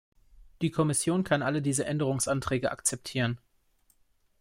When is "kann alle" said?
1.23-1.61